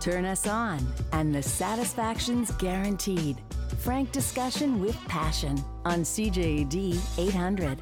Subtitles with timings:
[0.00, 0.80] Turn us on,
[1.12, 3.36] and the satisfaction's guaranteed.
[3.80, 7.78] Frank discussion with passion on CJAD 800.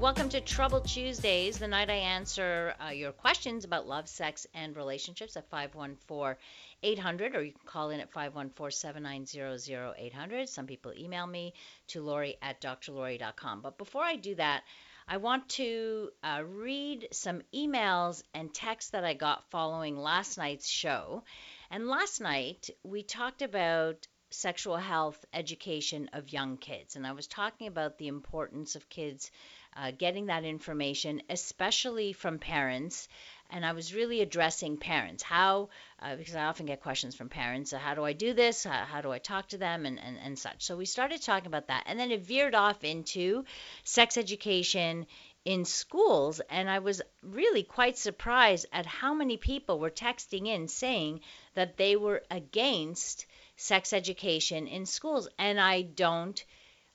[0.00, 4.76] Welcome to Trouble Tuesdays, the night I answer uh, your questions about love, sex, and
[4.76, 6.34] relationships at 514
[6.82, 10.48] 800, or you can call in at 514 790 0800.
[10.48, 11.54] Some people email me
[11.86, 13.60] to Laurie at drlaurie.com.
[13.60, 14.64] But before I do that,
[15.06, 20.68] I want to uh, read some emails and texts that I got following last night's
[20.68, 21.22] show.
[21.70, 26.96] And last night we talked about sexual health education of young kids.
[26.96, 29.30] And I was talking about the importance of kids
[29.76, 33.08] uh, getting that information, especially from parents.
[33.50, 35.22] And I was really addressing parents.
[35.22, 35.68] How,
[36.00, 38.64] uh, because I often get questions from parents, uh, how do I do this?
[38.64, 39.86] How, how do I talk to them?
[39.86, 40.64] And, and, and such.
[40.64, 41.84] So we started talking about that.
[41.86, 43.44] And then it veered off into
[43.84, 45.06] sex education
[45.44, 46.40] in schools.
[46.48, 51.20] And I was really quite surprised at how many people were texting in saying
[51.54, 55.28] that they were against sex education in schools.
[55.38, 56.44] And I don't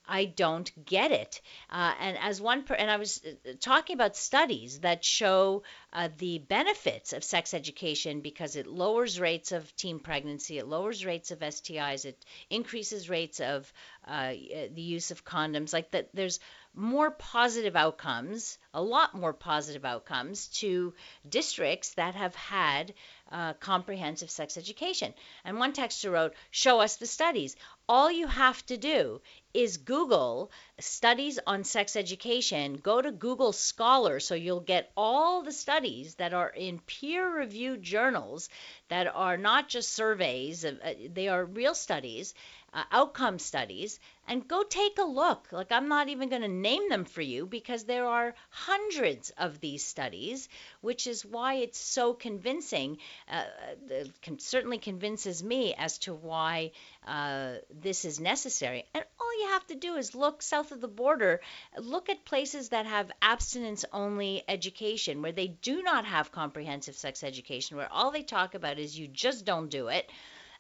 [0.09, 1.39] I don't get it.
[1.69, 5.61] Uh, and as one, per, and I was uh, talking about studies that show
[5.93, 11.05] uh, the benefits of sex education because it lowers rates of teen pregnancy, it lowers
[11.05, 13.71] rates of STIs, it increases rates of
[14.07, 14.31] uh,
[14.73, 15.73] the use of condoms.
[15.73, 16.39] Like that, there's
[16.73, 20.93] more positive outcomes, a lot more positive outcomes to
[21.27, 22.93] districts that have had
[23.31, 25.13] uh, comprehensive sex education.
[25.43, 27.55] And one texter wrote, Show us the studies.
[27.87, 29.21] All you have to do
[29.53, 32.75] is Google studies on sex education.
[32.75, 37.83] Go to Google Scholar so you'll get all the studies that are in peer reviewed
[37.83, 38.49] journals
[38.89, 40.75] that are not just surveys, uh,
[41.13, 42.33] they are real studies
[42.73, 45.47] uh, outcome studies and go take a look.
[45.51, 49.59] Like, I'm not even going to name them for you because there are hundreds of
[49.59, 50.49] these studies,
[50.81, 52.99] which is why it's so convincing.
[53.27, 53.43] Uh,
[53.89, 56.71] it can, certainly convinces me as to why
[57.07, 58.85] uh, this is necessary.
[58.93, 61.41] And all you have to do is look south of the border,
[61.77, 67.23] look at places that have abstinence only education, where they do not have comprehensive sex
[67.23, 70.09] education, where all they talk about is you just don't do it.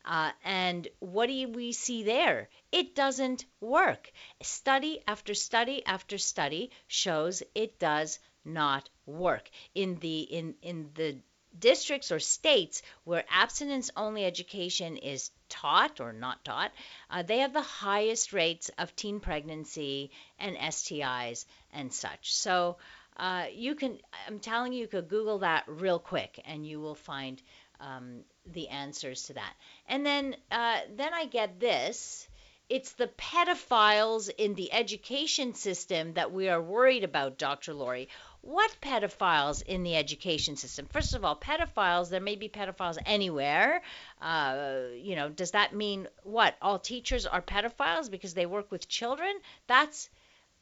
[0.05, 2.49] Uh, and what do we see there?
[2.71, 4.11] It doesn't work.
[4.41, 9.49] Study after study after study shows it does not work.
[9.75, 11.17] In the in in the
[11.57, 16.71] districts or states where abstinence only education is taught or not taught,
[17.09, 22.33] uh, they have the highest rates of teen pregnancy and STIs and such.
[22.35, 22.77] So
[23.17, 26.95] uh, you can, I'm telling you, you could Google that real quick and you will
[26.95, 27.41] find
[27.79, 29.53] um, the answers to that.
[29.87, 32.27] And then uh, then I get this.
[32.69, 37.73] It's the pedophiles in the education system that we are worried about, Dr.
[37.73, 38.09] Laurie.
[38.41, 40.85] What pedophiles in the education system?
[40.87, 43.81] First of all, pedophiles, there may be pedophiles anywhere.
[44.21, 46.55] Uh, you know, does that mean what?
[46.61, 49.33] All teachers are pedophiles because they work with children?
[49.67, 50.09] That's,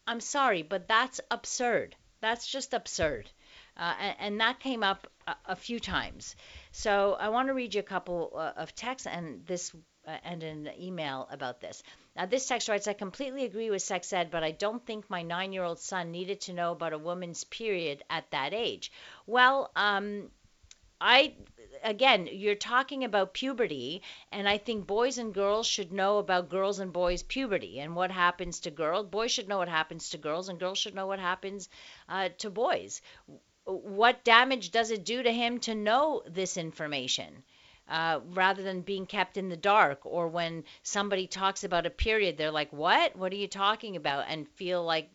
[0.08, 1.96] I'm sorry, but that's absurd.
[2.20, 3.30] That's just absurd.
[3.78, 6.36] Uh, and, and, that came up a, a, few times.
[6.72, 9.72] So I want to read you a couple uh, of texts and this
[10.08, 11.84] uh, and an email about this.
[12.18, 15.22] Now, this text writes, I completely agree with sex ed, but I don't think my
[15.22, 18.92] nine year old son needed to know about a woman's period at that age.
[19.28, 20.32] Well, um,
[21.00, 21.36] I
[21.84, 24.02] again, you're talking about puberty,
[24.32, 28.12] and I think boys and girls should know about girls and boys' puberty and what
[28.12, 29.06] happens to girls.
[29.06, 31.70] Boys should know what happens to girls, and girls should know what happens
[32.10, 33.02] uh, to boys
[33.68, 37.44] what damage does it do to him to know this information?
[37.90, 42.38] Uh, rather than being kept in the dark, or when somebody talks about a period,
[42.38, 43.16] they're like, What?
[43.16, 44.26] What are you talking about?
[44.28, 45.10] and feel like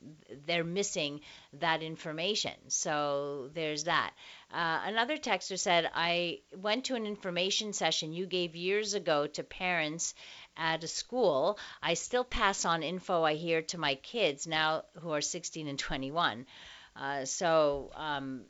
[0.46, 1.20] they're missing
[1.60, 2.52] that information.
[2.68, 4.12] So there's that.
[4.52, 9.42] Uh, another texter said, I went to an information session you gave years ago to
[9.42, 10.14] parents
[10.56, 11.58] at a school.
[11.82, 15.78] I still pass on info I hear to my kids now who are 16 and
[15.78, 16.46] 21.
[16.94, 18.44] Uh, so, um,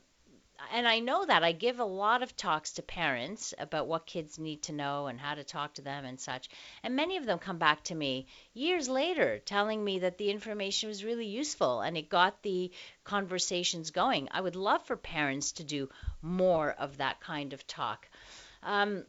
[0.71, 4.39] and I know that I give a lot of talks to parents about what kids
[4.39, 6.49] need to know and how to talk to them and such.
[6.83, 10.89] And many of them come back to me years later telling me that the information
[10.89, 12.71] was really useful and it got the
[13.03, 14.27] conversations going.
[14.31, 15.89] I would love for parents to do
[16.21, 18.07] more of that kind of talk.
[18.63, 19.05] Um,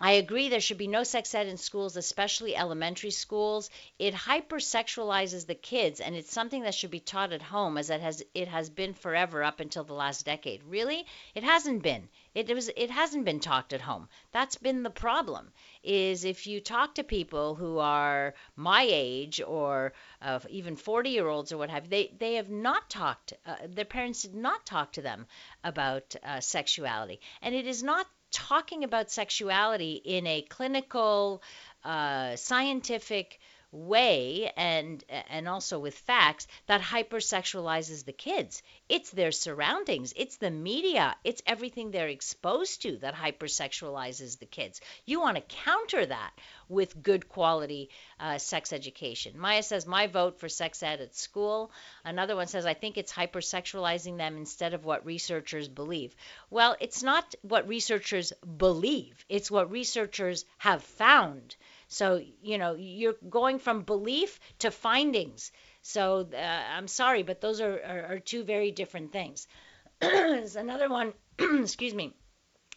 [0.00, 3.70] I agree there should be no sex ed in schools, especially elementary schools.
[3.96, 8.00] It hypersexualizes the kids and it's something that should be taught at home as it
[8.00, 10.64] has it has been forever up until the last decade.
[10.64, 11.06] Really?
[11.36, 12.08] It hasn't been.
[12.34, 14.08] It was it hasn't been talked at home.
[14.32, 15.52] That's been the problem.
[15.84, 21.28] Is if you talk to people who are my age or uh, even 40 year
[21.28, 23.34] olds or what have you, they they have not talked.
[23.46, 25.28] Uh, their parents did not talk to them
[25.62, 31.42] about uh, sexuality, and it is not talking about sexuality in a clinical,
[31.84, 33.38] uh, scientific
[33.74, 38.62] way and and also with facts that hypersexualizes the kids.
[38.88, 40.12] It's their surroundings.
[40.16, 41.16] It's the media.
[41.24, 44.80] It's everything they're exposed to that hypersexualizes the kids.
[45.06, 46.30] You want to counter that
[46.68, 47.90] with good quality
[48.20, 49.38] uh, sex education.
[49.38, 51.72] Maya says my vote for sex ed at school.
[52.04, 56.14] Another one says i think it's hypersexualizing them instead of what researchers believe.
[56.48, 59.24] Well it's not what researchers believe.
[59.28, 61.56] It's what researchers have found
[61.94, 65.52] so, you know, you're going from belief to findings.
[65.82, 69.46] So, uh, I'm sorry, but those are, are, are two very different things.
[70.00, 72.12] Another one, excuse me,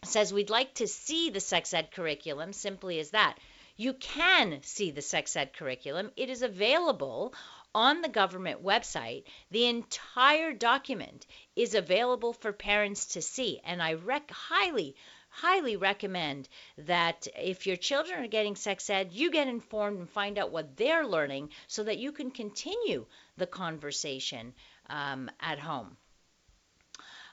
[0.03, 3.39] says we'd like to see the sex ed curriculum simply as that.
[3.75, 6.11] You can see the sex ed curriculum.
[6.15, 7.33] It is available
[7.73, 9.23] on the government website.
[9.49, 11.25] The entire document
[11.55, 14.95] is available for parents to see, and I rec- highly
[15.37, 16.49] highly recommend
[16.79, 20.75] that if your children are getting sex ed, you get informed and find out what
[20.77, 23.05] they're learning so that you can continue
[23.37, 24.53] the conversation
[24.89, 25.95] um, at home.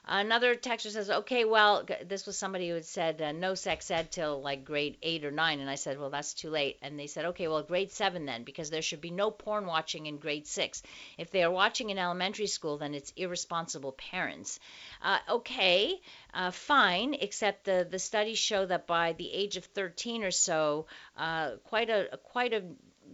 [0.07, 4.11] Another texter says, okay, well, this was somebody who had said uh, no sex ed
[4.11, 5.59] till like grade eight or nine.
[5.59, 6.77] And I said, well, that's too late.
[6.83, 10.05] And they said, okay, well, grade seven then, because there should be no porn watching
[10.05, 10.83] in grade six.
[11.17, 14.59] If they are watching in elementary school, then it's irresponsible parents.
[15.01, 15.99] Uh, okay,
[16.35, 20.85] uh, fine, except the, the studies show that by the age of 13 or so,
[21.17, 22.61] uh, quite a quite a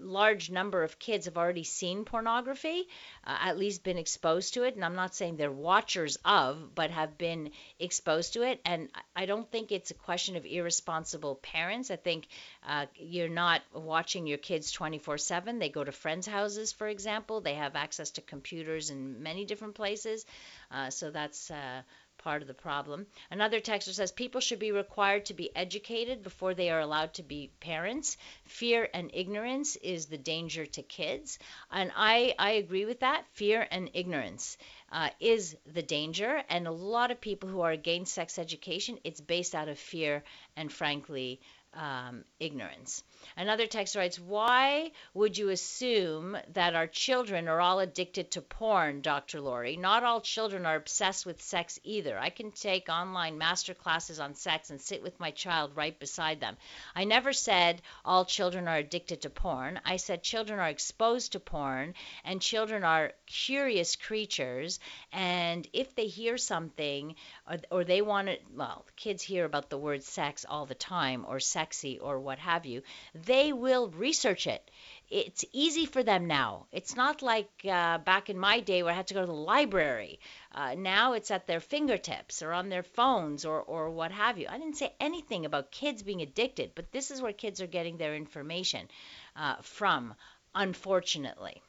[0.01, 2.87] large number of kids have already seen pornography,
[3.25, 4.75] uh, at least been exposed to it.
[4.75, 8.59] And I'm not saying they're watchers of, but have been exposed to it.
[8.65, 11.91] And I don't think it's a question of irresponsible parents.
[11.91, 12.27] I think
[12.67, 15.59] uh, you're not watching your kids 24 7.
[15.59, 17.41] They go to friends' houses, for example.
[17.41, 20.25] They have access to computers in many different places.
[20.71, 21.81] Uh, so that's uh,
[22.23, 23.07] part of the problem.
[23.29, 27.23] Another texter says people should be required to be educated before they are allowed to
[27.23, 28.17] be parents.
[28.45, 31.39] Fear and ignorance is the danger to kids.
[31.71, 33.25] And I, I agree with that.
[33.33, 34.57] Fear and ignorance
[34.91, 36.43] uh, is the danger.
[36.49, 40.23] And a lot of people who are against sex education, it's based out of fear
[40.55, 41.39] and, frankly,
[41.73, 43.03] um, ignorance.
[43.37, 49.01] Another text writes, Why would you assume that our children are all addicted to porn,
[49.01, 49.41] Dr.
[49.41, 49.77] Laurie?
[49.77, 52.17] Not all children are obsessed with sex either.
[52.17, 56.39] I can take online master classes on sex and sit with my child right beside
[56.39, 56.57] them.
[56.95, 59.79] I never said all children are addicted to porn.
[59.85, 61.93] I said children are exposed to porn
[62.23, 64.79] and children are curious creatures.
[65.11, 67.15] And if they hear something
[67.49, 71.25] or, or they want to, well, kids hear about the word sex all the time
[71.27, 72.81] or sexy or what have you
[73.13, 74.69] they will research it.
[75.09, 76.67] It's easy for them now.
[76.71, 79.33] It's not like uh, back in my day where I had to go to the
[79.33, 80.19] library.
[80.53, 84.47] Uh, now it's at their fingertips or on their phones or, or what have you.
[84.49, 87.97] I didn't say anything about kids being addicted, but this is where kids are getting
[87.97, 88.87] their information
[89.35, 90.13] uh, from,
[90.55, 91.61] unfortunately.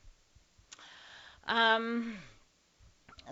[1.48, 2.16] Um,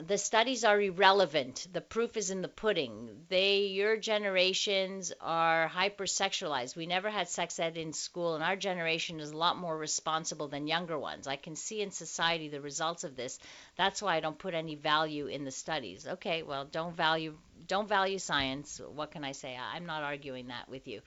[0.07, 1.67] the studies are irrelevant.
[1.73, 3.25] The proof is in the pudding.
[3.29, 6.77] They, your generations are hypersexualized.
[6.77, 10.49] We never had sex ed in school, and our generation is a lot more responsible
[10.49, 11.27] than younger ones.
[11.27, 13.39] I can see in society the results of this.
[13.77, 16.07] That's why I don't put any value in the studies.
[16.07, 17.37] Okay, well, don't value
[17.67, 18.81] don't value science.
[18.95, 19.57] What can I say?
[19.57, 21.03] I'm not arguing that with you.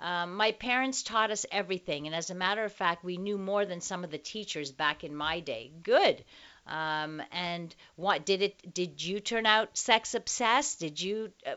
[0.00, 3.64] Um, my parents taught us everything, and as a matter of fact, we knew more
[3.64, 5.70] than some of the teachers back in my day.
[5.82, 6.24] Good.
[6.66, 8.72] Um, and what did it?
[8.72, 10.78] Did you turn out sex obsessed?
[10.78, 11.56] Did you uh,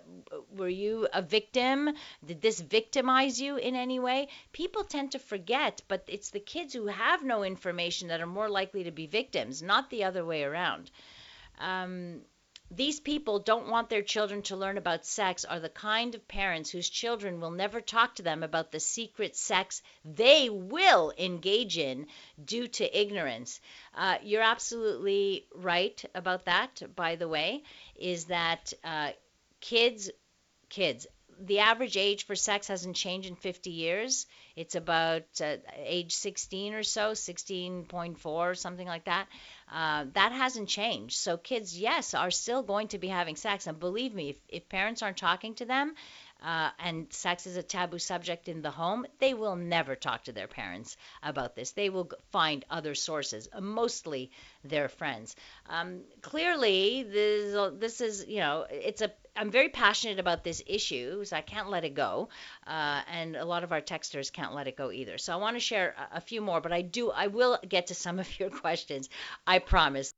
[0.52, 1.92] were you a victim?
[2.26, 4.30] Did this victimize you in any way?
[4.52, 8.50] People tend to forget, but it's the kids who have no information that are more
[8.50, 10.90] likely to be victims, not the other way around.
[11.60, 12.22] Um,
[12.72, 16.70] these people don't want their children to learn about sex are the kind of parents
[16.70, 22.08] whose children will never talk to them about the secret sex they will engage in
[22.44, 23.62] due to ignorance.
[23.94, 27.64] Uh, you're absolutely right about that, by the way,
[27.96, 29.12] is that uh,
[29.62, 30.10] kids,
[30.70, 31.08] kids,
[31.40, 34.26] the average age for sex hasn't changed in 50 years.
[34.56, 39.28] It's about uh, age 16 or so, 16.4, something like that.
[39.72, 41.18] Uh, that hasn't changed.
[41.18, 43.68] So kids, yes, are still going to be having sex.
[43.68, 45.96] And believe me, if, if parents aren't talking to them,
[46.44, 50.32] uh, and sex is a taboo subject in the home, they will never talk to
[50.32, 51.72] their parents about this.
[51.72, 54.32] They will find other sources, mostly
[54.64, 55.36] their friends.
[55.70, 61.24] Um, clearly, this, this is, you know, it's a I'm very passionate about this issue,
[61.26, 62.30] so I can't let it go,
[62.66, 65.18] uh, and a lot of our texters can't let it go either.
[65.18, 67.88] So I want to share a, a few more, but I do, I will get
[67.88, 69.10] to some of your questions.
[69.46, 70.14] I promise.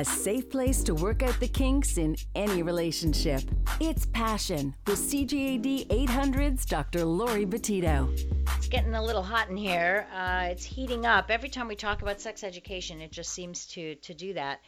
[0.00, 3.42] A safe place to work out the kinks in any relationship.
[3.80, 7.04] It's Passion with CJAD 800's Dr.
[7.04, 8.10] Laurie Betito.
[8.56, 10.06] It's getting a little hot in here.
[10.10, 11.30] Uh, it's heating up.
[11.30, 14.60] Every time we talk about sex education, it just seems to to do that.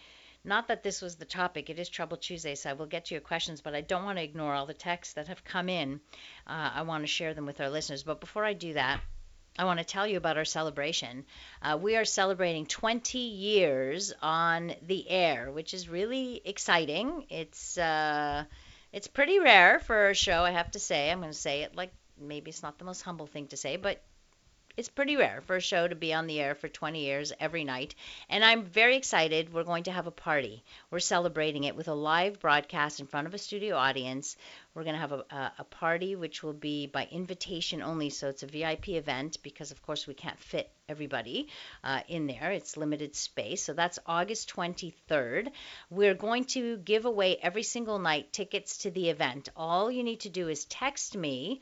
[0.44, 1.70] Not that this was the topic.
[1.70, 4.18] It is Trouble Tuesday, so I will get to your questions, but I don't want
[4.18, 5.98] to ignore all the texts that have come in.
[6.46, 8.02] Uh, I want to share them with our listeners.
[8.02, 9.00] But before I do that,
[9.58, 11.26] I want to tell you about our celebration.
[11.60, 17.26] Uh, we are celebrating 20 years on the air, which is really exciting.
[17.28, 18.44] It's uh,
[18.92, 21.10] it's pretty rare for a show, I have to say.
[21.10, 23.76] I'm going to say it like maybe it's not the most humble thing to say,
[23.76, 24.02] but
[24.76, 27.62] it's pretty rare for a show to be on the air for 20 years every
[27.62, 27.94] night.
[28.30, 29.52] And I'm very excited.
[29.52, 30.64] We're going to have a party.
[30.90, 34.36] We're celebrating it with a live broadcast in front of a studio audience.
[34.74, 38.08] We're going to have a, a, party which will be by invitation only.
[38.08, 41.48] So it's a VIP event because, of course, we can't fit everybody
[41.84, 42.50] uh, in there.
[42.52, 43.62] It's limited space.
[43.62, 45.48] So that's August 23rd.
[45.90, 49.50] We're going to give away every single night tickets to the event.
[49.54, 51.60] All you need to do is text me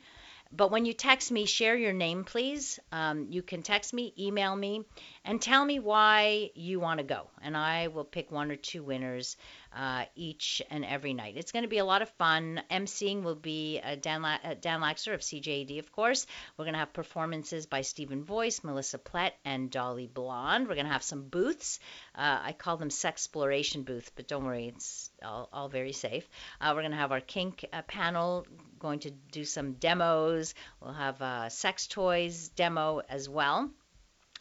[0.53, 2.79] but when you text me, share your name, please.
[2.91, 4.83] Um, you can text me, email me,
[5.23, 7.27] and tell me why you want to go.
[7.41, 9.37] And I will pick one or two winners
[9.75, 11.35] uh, each and every night.
[11.37, 12.61] It's going to be a lot of fun.
[12.69, 16.27] MCing will be uh, Dan, La- uh, Dan Laxer of CJAD, of course.
[16.57, 20.67] We're going to have performances by Stephen Voice, Melissa Plett, and Dolly Blonde.
[20.67, 21.79] We're going to have some booths.
[22.13, 26.27] Uh, I call them sex exploration booths, but don't worry, it's all, all very safe.
[26.59, 28.47] Uh, we're going to have our kink uh, panel
[28.79, 30.55] going to do some demos.
[30.81, 33.69] We'll have a sex toys demo as well.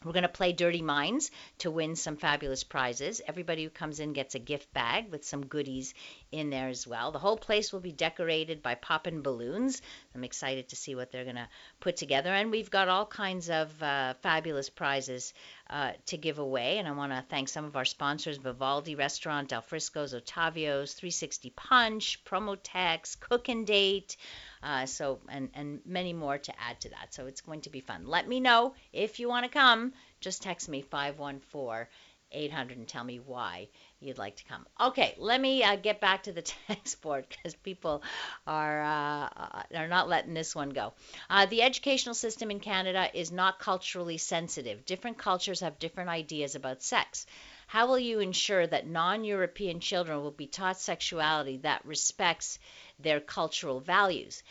[0.03, 3.21] We're going to play Dirty Minds to win some fabulous prizes.
[3.27, 5.93] Everybody who comes in gets a gift bag with some goodies
[6.33, 7.13] in there as well.
[7.13, 9.83] The whole place will be decorated by poppin' balloons.
[10.15, 11.49] I'm excited to see what they're going to
[11.81, 12.33] put together.
[12.33, 15.35] And we've got all kinds of uh, fabulous prizes
[15.69, 16.79] uh, to give away.
[16.79, 21.51] And I want to thank some of our sponsors Vivaldi Restaurant, Del Frisco's, Ottavio's, 360
[21.51, 24.17] Punch, Promotex, Cook and Date.
[24.63, 27.15] Uh, so and and many more to add to that.
[27.15, 28.07] So it's going to be fun.
[28.07, 29.93] Let me know if you want to come.
[30.21, 31.87] Just text me 514
[32.33, 34.65] 800 and tell me why you'd like to come.
[34.81, 38.03] Okay, let me uh, get back to the text board because people
[38.47, 40.93] are uh, are not letting this one go.
[41.29, 44.85] Uh, the educational system in Canada is not culturally sensitive.
[44.85, 47.27] Different cultures have different ideas about sex.
[47.67, 52.59] How will you ensure that non-European children will be taught sexuality that respects
[53.03, 54.43] their cultural values.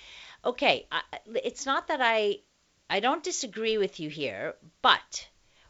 [0.43, 1.01] Okay, I,
[1.43, 2.39] it's not that I
[2.89, 5.27] I don't disagree with you here, but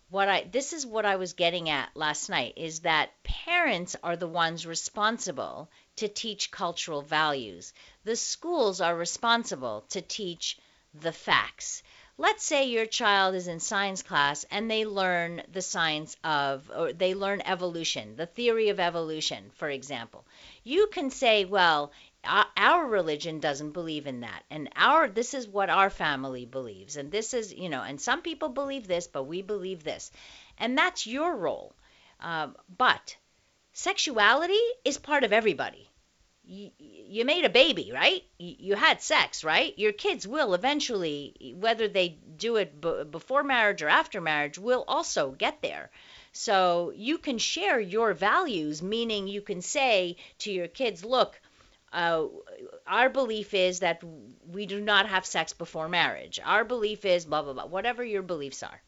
[0.10, 4.16] what I this is what I was getting at last night is that parents are
[4.16, 7.74] the ones responsible to teach cultural values.
[8.06, 10.58] The schools are responsible to teach
[10.94, 11.84] the facts.
[12.18, 16.92] Let's say your child is in science class and they learn the science of or
[16.92, 20.26] they learn evolution, the theory of evolution, for example.
[20.64, 21.92] You can say, well,
[22.24, 24.44] our religion doesn't believe in that.
[24.50, 26.98] And our this is what our family believes.
[26.98, 30.12] And this is you know and some people believe this but we believe this.
[30.58, 31.74] And that's your role.
[32.20, 33.16] Um, but
[33.74, 35.90] sexuality is part of everybody.
[36.44, 38.24] You, you made a baby right?
[38.38, 39.78] You, you had sex right?
[39.80, 44.84] Your kids will eventually whether they do it b- before marriage or after marriage will
[44.88, 45.90] also get there.
[46.34, 51.40] So you can share your values meaning you can say to your kids look
[51.92, 52.26] uh,
[52.86, 54.04] our belief is that
[54.48, 56.40] we do not have sex before marriage.
[56.44, 58.82] Our belief is blah, blah, blah, whatever your beliefs are.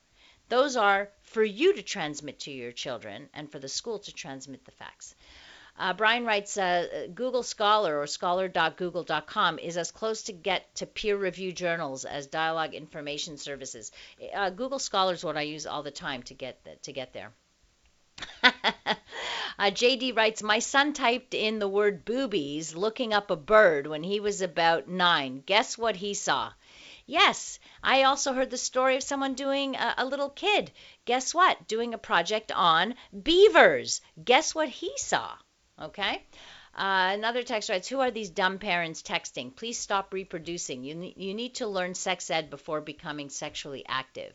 [0.49, 4.65] Those are for you to transmit to your children and for the school to transmit
[4.65, 5.15] the facts.
[5.79, 11.17] Uh, Brian writes, uh, Google Scholar or scholar.google.com is as close to get to peer
[11.17, 13.91] review journals as Dialogue Information Services.
[14.33, 17.13] Uh, Google Scholar is what I use all the time to get the, to get
[17.13, 17.31] there.
[19.61, 24.01] Uh, JD writes, My son typed in the word boobies looking up a bird when
[24.01, 25.43] he was about nine.
[25.45, 26.51] Guess what he saw?
[27.05, 30.71] Yes, I also heard the story of someone doing a, a little kid.
[31.05, 31.67] Guess what?
[31.67, 34.01] Doing a project on beavers.
[34.23, 35.37] Guess what he saw?
[35.79, 36.25] Okay.
[36.73, 39.55] Uh, another text writes, Who are these dumb parents texting?
[39.55, 40.83] Please stop reproducing.
[40.83, 44.33] You, you need to learn sex ed before becoming sexually active.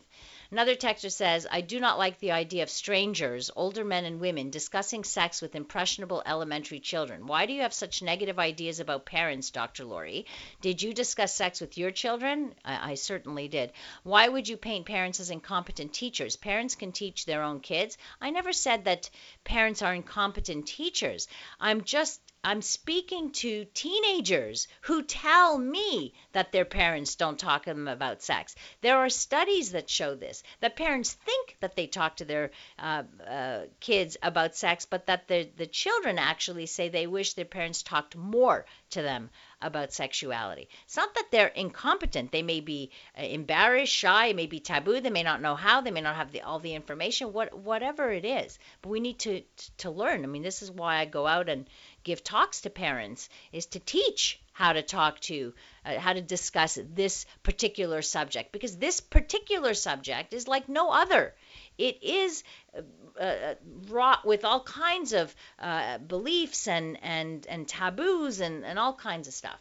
[0.49, 4.49] Another texter says, I do not like the idea of strangers, older men and women,
[4.49, 7.27] discussing sex with impressionable elementary children.
[7.27, 9.83] Why do you have such negative ideas about parents, Dr.
[9.83, 10.25] Laurie?
[10.61, 12.55] Did you discuss sex with your children?
[12.63, 13.73] I, I certainly did.
[14.03, 16.37] Why would you paint parents as incompetent teachers?
[16.37, 17.97] Parents can teach their own kids.
[18.21, 19.09] I never said that
[19.43, 21.27] parents are incompetent teachers.
[21.59, 27.71] I'm just I'm speaking to teenagers who tell me that their parents don't talk to
[27.71, 28.55] them about sex.
[28.79, 33.03] There are studies that show this that parents think that they talk to their uh,
[33.29, 37.83] uh, kids about sex, but that the, the children actually say they wish their parents
[37.83, 39.29] talked more to them
[39.61, 40.69] about sexuality.
[40.85, 42.31] It's not that they're incompetent.
[42.31, 45.91] They may be uh, embarrassed, shy, may be taboo, they may not know how, they
[45.91, 48.59] may not have the, all the information, what, whatever it is.
[48.81, 49.41] But we need to,
[49.79, 50.23] to learn.
[50.23, 51.67] I mean, this is why I go out and
[52.07, 55.53] give talks to parents is to teach how to talk to
[55.85, 61.33] uh, how to discuss this particular subject because this particular subject is like no other
[61.77, 62.43] it is
[62.75, 62.81] uh,
[63.21, 63.55] uh,
[63.89, 69.27] wrought with all kinds of uh, beliefs and, and, and taboos and, and all kinds
[69.27, 69.59] of stuff.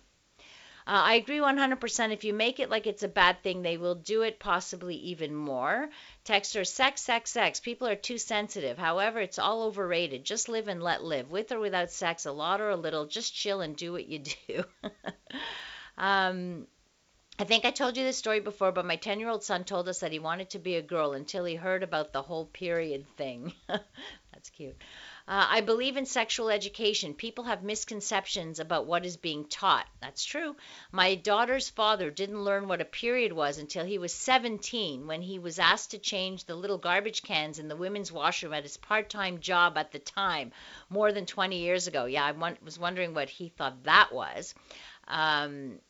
[0.87, 2.12] Uh, I agree 100%.
[2.12, 5.35] If you make it like it's a bad thing, they will do it possibly even
[5.35, 5.88] more.
[6.26, 7.61] Texter, sex, sex, sex.
[7.61, 8.76] People are too sensitive.
[8.76, 10.25] However, it's all overrated.
[10.25, 11.30] Just live and let live.
[11.30, 14.25] With or without sex, a lot or a little, just chill and do what you
[14.49, 14.64] do.
[15.99, 16.66] um,
[17.38, 19.88] I think I told you this story before, but my 10 year old son told
[19.88, 23.06] us that he wanted to be a girl until he heard about the whole period
[23.16, 23.52] thing.
[23.68, 24.76] That's cute.
[25.28, 27.12] Uh, I believe in sexual education.
[27.12, 29.87] People have misconceptions about what is being taught.
[30.00, 30.54] That's true.
[30.92, 35.40] My daughter's father didn't learn what a period was until he was 17 when he
[35.40, 39.11] was asked to change the little garbage cans in the women's washroom at his part
[39.11, 40.52] time job at the time,
[40.90, 42.04] more than 20 years ago.
[42.04, 44.54] Yeah, I was wondering what he thought that was.
[45.09, 45.80] Um,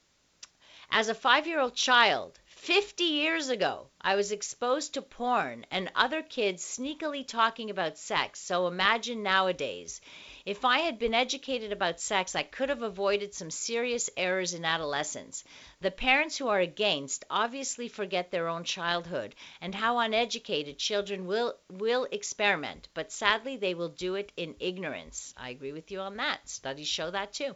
[0.90, 5.90] as a five year old child, 50 years ago, I was exposed to porn and
[5.94, 8.40] other kids sneakily talking about sex.
[8.40, 10.00] So imagine nowadays.
[10.44, 14.64] If I had been educated about sex, I could have avoided some serious errors in
[14.64, 15.44] adolescence.
[15.80, 21.56] The parents who are against obviously forget their own childhood and how uneducated children will
[21.70, 25.34] will experiment, but sadly they will do it in ignorance.
[25.36, 26.48] I agree with you on that.
[26.48, 27.54] Studies show that too.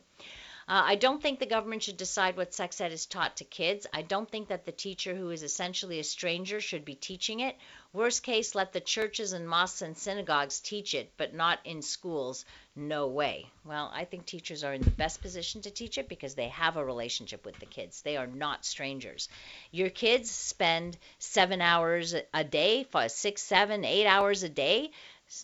[0.70, 3.88] Uh, I don't think the government should decide what sex ed is taught to kids.
[3.92, 7.56] I don't think that the teacher who is essentially a stranger should be teaching it.
[7.92, 12.44] Worst case, let the churches and mosques and synagogues teach it, but not in schools.
[12.76, 13.46] No way.
[13.64, 16.76] Well, I think teachers are in the best position to teach it because they have
[16.76, 18.02] a relationship with the kids.
[18.02, 19.28] They are not strangers.
[19.72, 24.92] Your kids spend seven hours a day, six, seven, eight hours a day,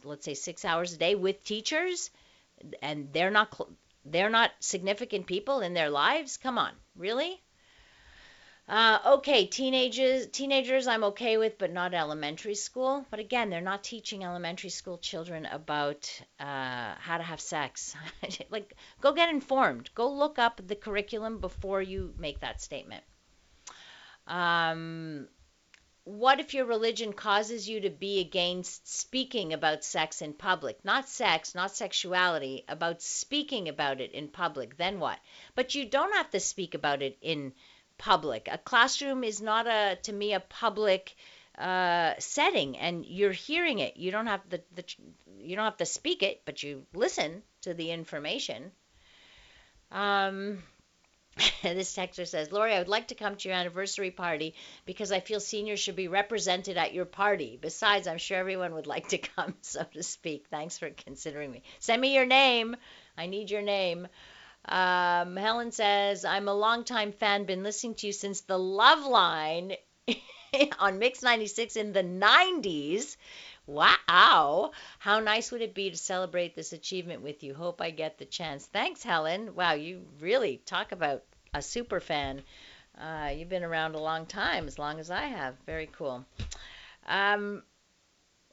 [0.04, 2.12] let's say six hours a day with teachers,
[2.80, 3.50] and they're not
[4.10, 6.36] they're not significant people in their lives?
[6.36, 7.42] Come on, really?
[8.68, 13.06] Uh, okay, teenagers, teenagers, I'm okay with, but not elementary school.
[13.10, 17.94] But again, they're not teaching elementary school children about uh, how to have sex.
[18.50, 19.90] like, go get informed.
[19.94, 23.04] Go look up the curriculum before you make that statement.
[24.26, 25.28] Um,
[26.06, 30.84] what if your religion causes you to be against speaking about sex in public?
[30.84, 34.76] Not sex, not sexuality, about speaking about it in public.
[34.76, 35.18] Then what?
[35.56, 37.52] But you don't have to speak about it in
[37.98, 38.46] public.
[38.48, 41.16] A classroom is not a to me a public
[41.58, 43.96] uh, setting, and you're hearing it.
[43.96, 44.84] You don't have the, the
[45.40, 48.70] you don't have to speak it, but you listen to the information.
[49.90, 50.62] Um,
[51.62, 54.54] this texter says, Laurie, I would like to come to your anniversary party
[54.86, 57.58] because I feel seniors should be represented at your party.
[57.60, 60.46] Besides, I'm sure everyone would like to come, so to speak.
[60.50, 61.62] Thanks for considering me.
[61.78, 62.76] Send me your name.
[63.18, 64.08] I need your name.
[64.66, 69.74] Um, Helen says, I'm a longtime fan, been listening to you since the Love Line
[70.78, 73.16] on Mix 96 in the 90s.
[73.66, 74.70] Wow.
[74.98, 77.54] How nice would it be to celebrate this achievement with you?
[77.54, 78.64] Hope I get the chance.
[78.66, 79.54] Thanks, Helen.
[79.54, 82.42] Wow, you really talk about a super fan.
[82.96, 85.56] Uh, you've been around a long time, as long as I have.
[85.66, 86.24] Very cool.
[87.06, 87.62] Um,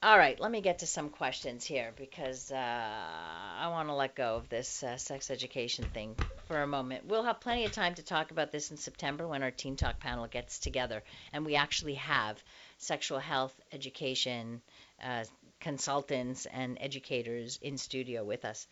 [0.02, 4.16] all right, let me get to some questions here because uh, I want to let
[4.16, 7.06] go of this uh, sex education thing for a moment.
[7.06, 10.02] We'll have plenty of time to talk about this in September when our Teen Talk
[10.02, 12.44] panel gets together and we actually have
[12.80, 14.62] sexual health education
[15.04, 15.26] uh,
[15.60, 18.68] consultants and educators in studio with us.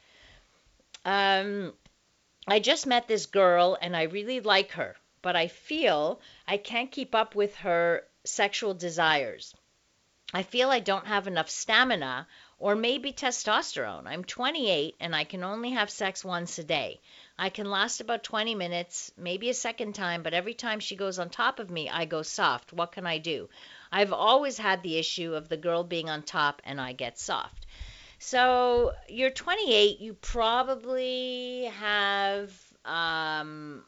[1.06, 1.74] Um,
[2.48, 6.92] I just met this girl and I really like her, but I feel I can't
[6.92, 9.54] keep up with her sexual desires.
[10.34, 14.04] I feel I don't have enough stamina or maybe testosterone.
[14.06, 17.02] I'm 28 and I can only have sex once a day.
[17.38, 21.20] I can last about 20 minutes, maybe a second time, but every time she goes
[21.20, 22.74] on top of me, I go soft.
[22.74, 23.50] What can I do?
[23.92, 27.66] I've always had the issue of the girl being on top and I get soft.
[28.20, 32.54] So you're 28, you probably have
[32.86, 33.84] um,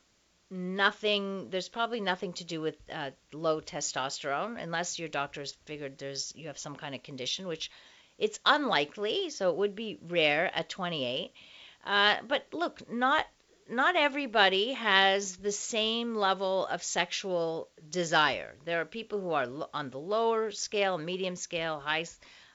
[0.49, 6.33] nothing, there's probably nothing to do with uh, low testosterone unless your doctor's figured there's
[6.35, 7.69] you have some kind of condition, which
[8.17, 11.31] it's unlikely, so it would be rare at 28.
[11.83, 13.25] Uh, but look, not
[13.69, 18.55] not everybody has the same level of sexual desire.
[18.65, 22.05] There are people who are on the lower scale, medium scale, high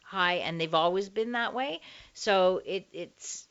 [0.05, 1.81] high, and they've always been that way.
[2.15, 3.49] So it, it's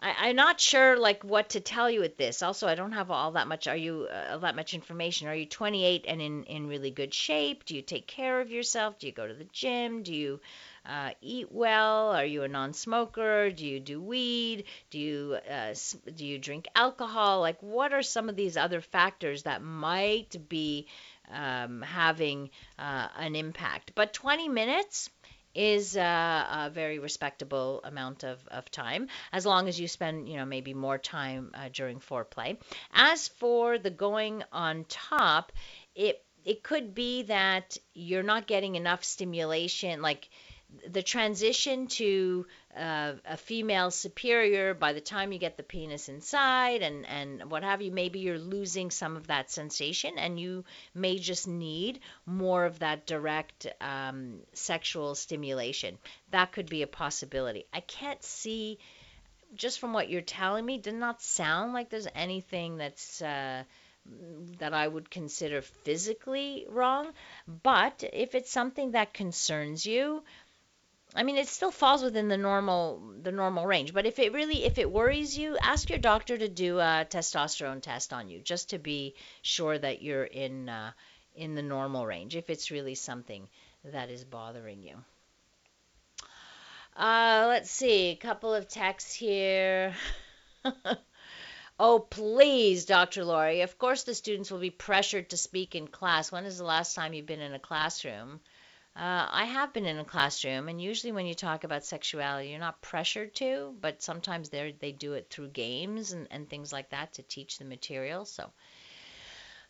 [0.00, 2.42] I, am not sure like what to tell you with this.
[2.42, 3.66] Also, I don't have all that much.
[3.66, 5.26] Are you uh, that much information?
[5.26, 7.64] Are you 28 and in in really good shape?
[7.64, 8.98] Do you take care of yourself?
[8.98, 10.02] Do you go to the gym?
[10.02, 10.40] Do you
[10.88, 12.12] uh, eat well?
[12.12, 13.50] Are you a non-smoker?
[13.50, 14.64] Do you do weed?
[14.90, 15.74] Do you uh,
[16.14, 17.40] do you drink alcohol?
[17.40, 20.86] Like, what are some of these other factors that might be
[21.30, 23.92] um, having uh, an impact?
[23.94, 25.10] But 20 minutes
[25.54, 30.36] is uh, a very respectable amount of, of time as long as you spend you
[30.36, 32.56] know maybe more time uh, during foreplay
[32.92, 35.50] as for the going on top
[35.94, 40.28] it it could be that you're not getting enough stimulation like
[40.86, 46.82] the transition to uh, a female superior by the time you get the penis inside
[46.82, 51.18] and and what have you maybe you're losing some of that sensation and you may
[51.18, 55.96] just need more of that direct um, sexual stimulation
[56.30, 58.78] that could be a possibility i can't see
[59.54, 63.64] just from what you're telling me did not sound like there's anything that's uh,
[64.58, 67.12] that I would consider physically wrong.
[67.46, 70.22] But if it's something that concerns you,
[71.14, 73.94] I mean, it still falls within the normal the normal range.
[73.94, 77.80] But if it really if it worries you, ask your doctor to do a testosterone
[77.80, 80.92] test on you, just to be sure that you're in uh,
[81.34, 82.36] in the normal range.
[82.36, 83.48] If it's really something
[83.84, 84.96] that is bothering you.
[86.96, 89.94] Uh, let's see, a couple of texts here.
[91.78, 93.24] oh, please, Dr.
[93.24, 93.60] Laurie.
[93.60, 96.32] Of course, the students will be pressured to speak in class.
[96.32, 98.40] When is the last time you've been in a classroom?
[98.98, 102.58] Uh, I have been in a classroom, and usually when you talk about sexuality, you're
[102.58, 106.90] not pressured to, but sometimes they they do it through games and, and things like
[106.90, 108.24] that to teach the material.
[108.24, 108.50] So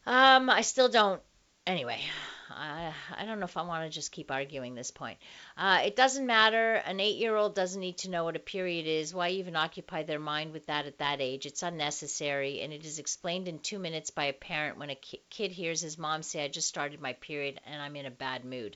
[0.06, 1.20] um, I still don't.
[1.66, 2.00] Anyway,
[2.48, 5.18] I, I don't know if I want to just keep arguing this point.
[5.58, 6.76] Uh, it doesn't matter.
[6.76, 9.12] An eight year old doesn't need to know what a period is.
[9.12, 11.44] Why even occupy their mind with that at that age?
[11.44, 15.20] It's unnecessary, and it is explained in two minutes by a parent when a ki-
[15.28, 18.46] kid hears his mom say, I just started my period and I'm in a bad
[18.46, 18.74] mood.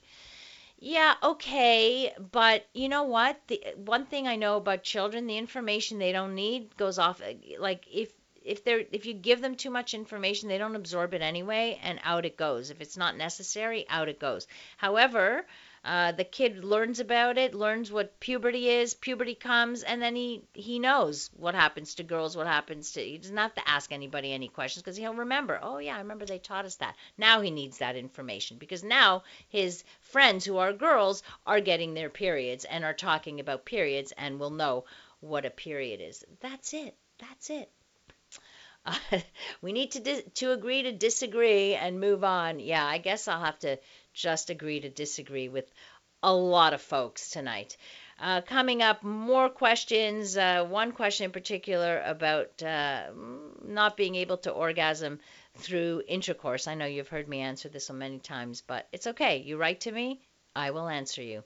[0.85, 3.41] Yeah, okay, but you know what?
[3.47, 7.35] The one thing I know about children, the information they don't need goes off uh,
[7.59, 8.13] like if
[8.45, 12.01] if they're if you give them too much information, they don't absorb it anyway and
[12.03, 12.71] out it goes.
[12.71, 14.47] If it's not necessary, out it goes.
[14.77, 15.47] However,
[15.85, 18.95] uh, the kid learns about it, learns what puberty is.
[18.95, 23.01] Puberty comes, and then he he knows what happens to girls, what happens to.
[23.03, 25.59] He doesn't have to ask anybody any questions because he'll remember.
[25.63, 26.97] Oh yeah, I remember they taught us that.
[27.19, 32.11] Now he needs that information because now his friends who are girls are getting their
[32.11, 34.85] periods and are talking about periods and will know
[35.21, 36.25] what a period is.
[36.41, 36.95] That's it.
[37.19, 37.71] That's it.
[38.85, 38.95] Uh,
[39.63, 42.61] we need to dis- to agree to disagree and move on.
[42.61, 43.79] Yeah, I guess I'll have to
[44.13, 45.71] just agree to disagree with
[46.23, 47.77] a lot of folks tonight.
[48.21, 50.37] Uh, coming up, more questions.
[50.37, 53.07] Uh, one question in particular about uh,
[53.65, 55.19] not being able to orgasm
[55.57, 56.69] through intercourse.
[56.69, 59.39] I know you've heard me answer this so many times, but it's okay.
[59.39, 60.21] You write to me,
[60.55, 61.43] I will answer you.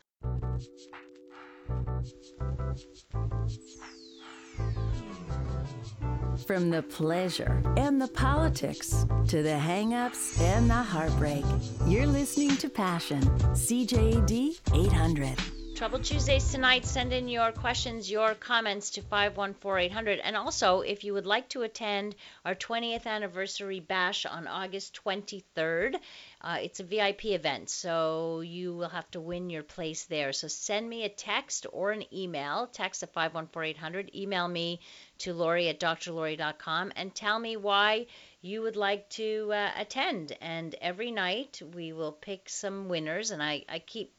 [6.46, 11.44] From the pleasure and the politics to the hangups and the heartbreak,
[11.88, 13.20] you're listening to Passion,
[13.52, 15.55] CJAD 800.
[15.76, 16.86] Trouble Tuesdays tonight.
[16.86, 20.20] Send in your questions, your comments to 514800.
[20.20, 25.96] And also, if you would like to attend our 20th anniversary bash on August 23rd,
[26.40, 30.32] uh, it's a VIP event, so you will have to win your place there.
[30.32, 32.68] So send me a text or an email.
[32.68, 34.14] Text at 514800.
[34.14, 34.80] Email me
[35.18, 38.06] to Laurie at drlaurie.com and tell me why
[38.40, 40.34] you would like to uh, attend.
[40.40, 44.15] And every night we will pick some winners, and I, I keep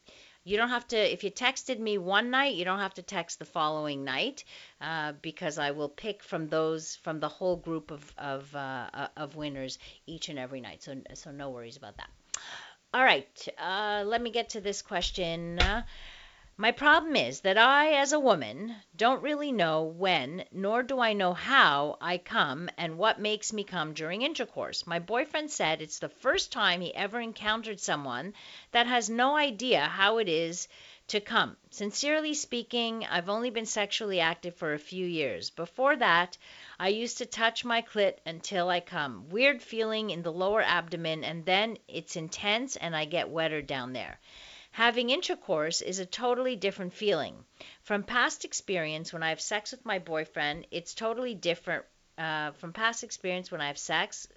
[0.48, 3.38] you don't have to if you texted me one night you don't have to text
[3.38, 4.44] the following night
[4.80, 9.08] uh, because i will pick from those from the whole group of of, uh, uh
[9.16, 10.82] of winners each and every night.
[10.82, 12.08] So so no worries about that.
[12.94, 15.60] All right uh, let me get to this question
[16.60, 21.12] my problem is that I, as a woman, don't really know when, nor do I
[21.12, 24.84] know how I come and what makes me come during intercourse.
[24.84, 28.34] My boyfriend said it's the first time he ever encountered someone
[28.72, 30.66] that has no idea how it is
[31.06, 31.56] to come.
[31.70, 35.50] Sincerely speaking, I've only been sexually active for a few years.
[35.50, 36.36] Before that,
[36.80, 39.28] I used to touch my clit until I come.
[39.30, 43.92] Weird feeling in the lower abdomen, and then it's intense and I get wetter down
[43.92, 44.18] there.
[44.70, 47.44] Having intercourse is a totally different feeling.
[47.82, 51.84] From past experience, when I have sex with my boyfriend, it's totally different.
[52.16, 54.28] Uh, from past experience, when I have sex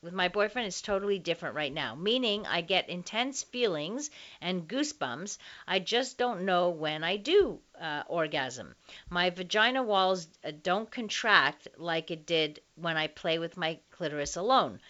[0.00, 5.38] with my boyfriend it's totally different right now, meaning I get intense feelings and goosebumps.
[5.66, 8.76] I just don't know when I do uh, orgasm.
[9.10, 14.36] My vagina walls uh, don't contract like it did when I play with my clitoris
[14.36, 14.80] alone.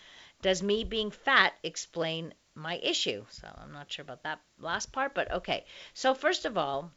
[0.42, 3.24] Does me being fat explain my issue?
[3.30, 5.64] So I'm not sure about that last part, but okay.
[5.94, 6.92] So, first of all,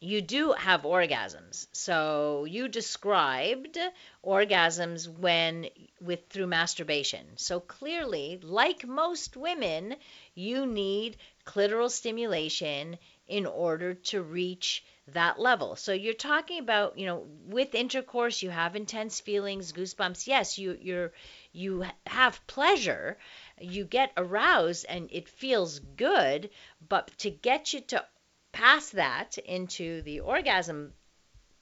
[0.00, 1.66] you do have orgasms.
[1.72, 3.78] So you described
[4.24, 5.68] orgasms when
[6.00, 7.26] with through masturbation.
[7.36, 9.96] So clearly, like most women,
[10.34, 15.74] you need clitoral stimulation in order to reach that level.
[15.74, 20.26] So you're talking about, you know, with intercourse you have intense feelings, goosebumps.
[20.26, 21.12] Yes, you you're
[21.52, 23.18] you have pleasure,
[23.60, 26.50] you get aroused and it feels good,
[26.88, 28.04] but to get you to
[28.52, 30.92] pass that into the orgasm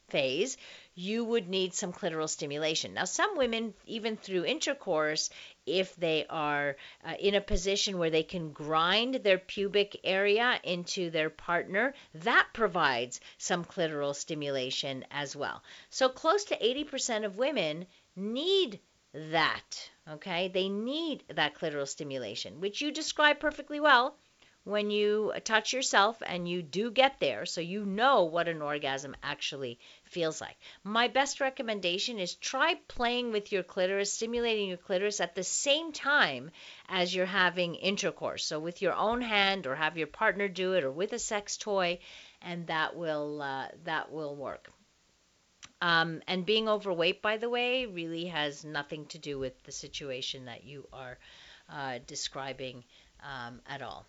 [0.09, 0.57] phase,
[0.95, 2.95] you would need some clitoral stimulation.
[2.95, 5.31] Now, some women, even through intercourse,
[5.67, 11.11] if they are uh, in a position where they can grind their pubic area into
[11.11, 15.63] their partner, that provides some clitoral stimulation as well.
[15.91, 18.81] So, close to 80% of women need
[19.13, 19.91] that.
[20.09, 24.17] Okay, they need that clitoral stimulation, which you describe perfectly well
[24.67, 29.15] when you touch yourself and you do get there so you know what an orgasm
[29.23, 30.57] actually feels like.
[30.83, 35.93] My best recommendation is try playing with your clitoris, stimulating your clitoris at the same
[35.93, 36.51] time
[36.89, 38.45] as you're having intercourse.
[38.45, 41.57] So with your own hand or have your partner do it or with a sex
[41.57, 42.01] toy
[42.43, 44.73] and that will uh, that will work.
[45.83, 50.47] Um, and being overweight, by the way, really has nothing to do with the situation
[50.47, 51.19] that you are
[51.71, 52.85] uh, describing
[53.23, 54.07] um, at all.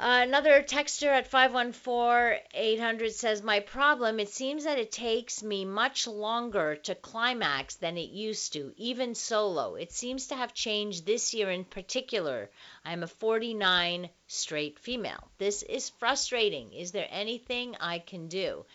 [0.00, 6.06] Uh, another texter at 514-800 says, My problem, it seems that it takes me much
[6.06, 9.74] longer to climax than it used to, even solo.
[9.74, 12.48] It seems to have changed this year in particular.
[12.84, 15.28] I am a 49 straight female.
[15.38, 16.72] This is frustrating.
[16.72, 18.66] Is there anything I can do?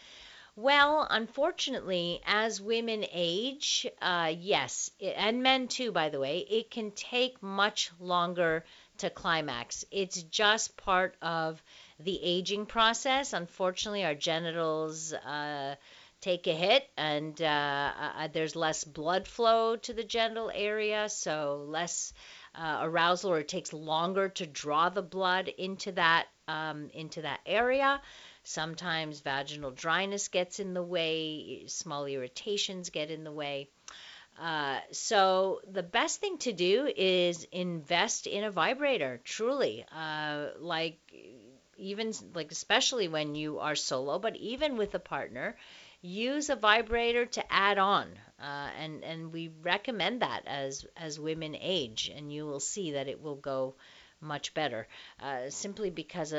[0.55, 6.91] Well, unfortunately, as women age, uh, yes, and men too, by the way, it can
[6.91, 8.63] take much longer
[8.99, 9.83] to climax.
[9.89, 11.63] It's just part of
[11.99, 13.33] the aging process.
[13.33, 15.75] Unfortunately, our genitals uh,
[16.21, 21.65] take a hit and uh, uh, there's less blood flow to the genital area, so
[21.67, 22.13] less
[22.53, 27.39] uh, arousal, or it takes longer to draw the blood into that um, into that
[27.45, 27.99] area.
[28.43, 33.69] Sometimes vaginal dryness gets in the way, small irritations get in the way.
[34.39, 39.21] Uh, so the best thing to do is invest in a vibrator.
[39.23, 40.99] Truly, uh, like
[41.77, 45.55] even like especially when you are solo, but even with a partner,
[46.01, 48.07] use a vibrator to add on.
[48.41, 53.07] Uh, and and we recommend that as as women age, and you will see that
[53.07, 53.75] it will go
[54.19, 54.87] much better.
[55.21, 56.33] Uh, simply because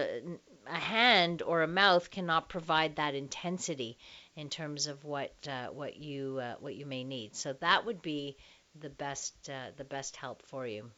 [0.67, 3.99] a, hand or a mouth cannot provide that intensity
[4.37, 7.37] in terms of what uh, what you uh, what you may need.
[7.37, 8.37] So that would be
[8.81, 10.91] the best uh, the best help for you.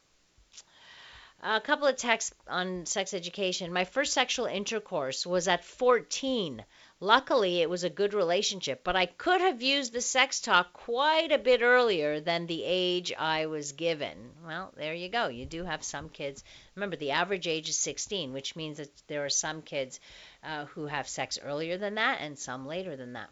[1.43, 3.71] A couple of texts on sex education.
[3.71, 6.65] My first sexual intercourse was at 14.
[6.99, 11.31] Luckily, it was a good relationship, but I could have used the sex talk quite
[11.31, 14.33] a bit earlier than the age I was given.
[14.43, 15.27] Well, there you go.
[15.27, 16.43] You do have some kids.
[16.73, 19.99] Remember, the average age is 16, which means that there are some kids
[20.43, 23.29] uh, who have sex earlier than that and some later than that.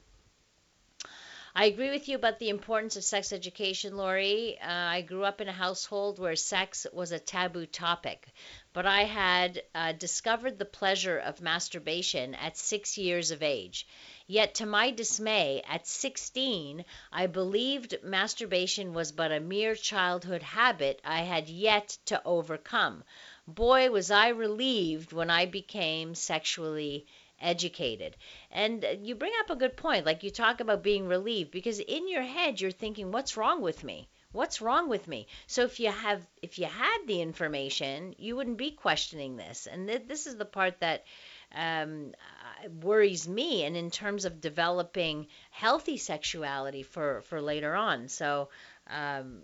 [1.57, 4.59] I agree with you about the importance of sex education, Laurie.
[4.59, 8.27] Uh, I grew up in a household where sex was a taboo topic,
[8.73, 13.87] but I had uh, discovered the pleasure of masturbation at six years of age.
[14.27, 20.99] Yet, to my dismay, at 16, I believed masturbation was but a mere childhood habit
[21.05, 23.05] I had yet to overcome.
[23.47, 27.07] Boy, was I relieved when I became sexually
[27.45, 28.15] educated.
[28.51, 30.05] And uh, you bring up a good point.
[30.05, 33.83] Like you talk about being relieved because in your head you're thinking, what's wrong with
[33.83, 34.09] me?
[34.31, 35.27] What's wrong with me?
[35.47, 39.65] So if you have if you had the information, you wouldn't be questioning this.
[39.65, 41.05] And th- this is the part that
[41.53, 48.09] um, uh, worries me and in terms of developing healthy sexuality for for later on.
[48.09, 48.49] So
[48.89, 49.41] um,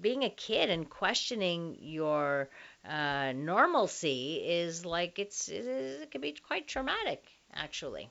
[0.00, 2.48] being a kid and questioning your
[2.88, 8.10] uh, normalcy is like it's it can be quite traumatic actually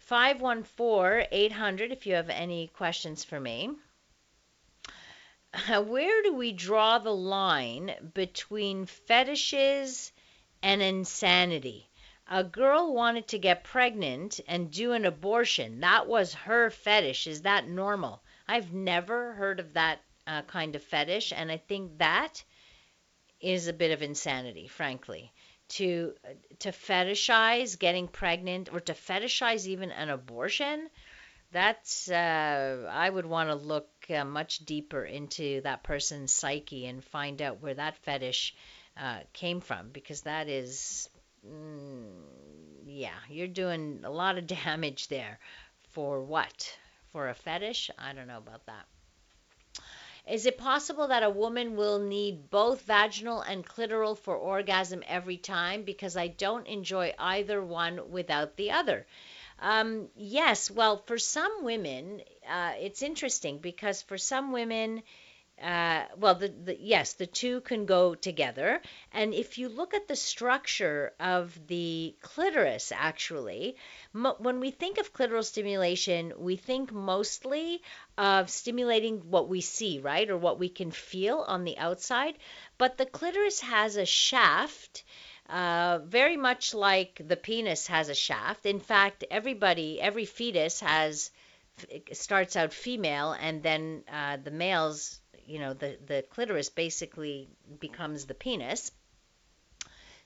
[0.00, 3.70] 514 800 if you have any questions for me
[5.68, 10.12] where do we draw the line between fetishes
[10.62, 11.88] and insanity.
[12.28, 15.80] A girl wanted to get pregnant and do an abortion.
[15.80, 17.26] That was her fetish.
[17.26, 18.22] Is that normal?
[18.46, 22.44] I've never heard of that uh, kind of fetish, and I think that
[23.40, 25.32] is a bit of insanity, frankly.
[25.70, 26.14] To
[26.60, 30.90] to fetishize getting pregnant or to fetishize even an abortion,
[31.52, 37.04] that's uh, I would want to look uh, much deeper into that person's psyche and
[37.04, 38.54] find out where that fetish
[38.96, 41.08] uh, came from because that is
[41.46, 42.10] mm,
[42.86, 45.38] yeah you're doing a lot of damage there.
[45.92, 46.76] For what?
[47.12, 47.90] For a fetish?
[47.98, 48.86] I don't know about that
[50.30, 55.36] is it possible that a woman will need both vaginal and clitoral for orgasm every
[55.36, 55.82] time?
[55.82, 59.06] Because I don't enjoy either one without the other.
[59.58, 65.02] Um, yes, well, for some women, uh, it's interesting because for some women,
[65.62, 68.80] uh, well, the, the, yes, the two can go together.
[69.12, 73.76] And if you look at the structure of the clitoris, actually,
[74.12, 77.82] when we think of clitoral stimulation, we think mostly
[78.16, 82.36] of stimulating what we see, right, or what we can feel on the outside.
[82.78, 85.04] But the clitoris has a shaft.
[85.48, 88.66] Uh, very much like the penis has a shaft.
[88.66, 91.32] In fact, everybody, every fetus has
[92.12, 95.20] starts out female, and then uh, the males
[95.50, 98.92] you know the the clitoris basically becomes the penis.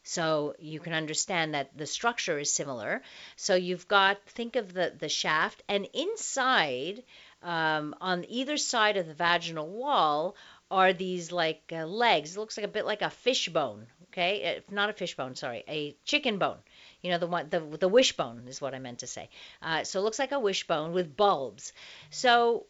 [0.07, 3.01] So you can understand that the structure is similar.
[3.37, 7.03] So you've got think of the the shaft and inside
[7.43, 10.37] um, on either side of the vaginal wall
[10.71, 12.37] are these like uh, legs.
[12.37, 14.59] It looks like a bit like a fish bone okay?
[14.59, 16.59] If not a fish bone sorry a chicken bone.
[17.03, 19.29] You know the one the the wishbone is what i meant to say.
[19.61, 21.73] Uh, so it looks like a wishbone with bulbs.
[22.11, 22.67] So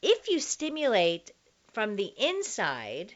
[0.00, 1.32] if you stimulate
[1.76, 3.12] from the inside,